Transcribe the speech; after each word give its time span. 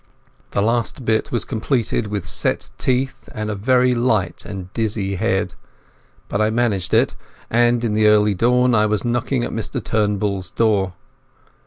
The 0.49 0.63
last 0.63 1.05
bit 1.05 1.31
was 1.31 1.45
completed 1.45 2.07
with 2.07 2.27
set 2.27 2.71
teeth 2.79 3.29
and 3.35 3.51
a 3.51 3.55
very 3.55 3.93
light 3.93 4.43
and 4.45 4.73
dizzy 4.73 5.17
head. 5.17 5.53
But 6.27 6.41
I 6.41 6.49
managed 6.49 6.91
it, 6.95 7.15
and 7.51 7.83
in 7.83 7.93
the 7.93 8.07
early 8.07 8.33
dawn 8.33 8.73
I 8.73 8.87
was 8.87 9.05
knocking 9.05 9.43
at 9.43 9.51
Mr 9.51 9.79
Turnbull's 9.79 10.49
door. 10.49 10.93